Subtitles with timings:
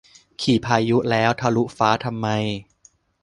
[0.41, 2.27] ขี่พายุแล้วทะลุฟ้าทำไม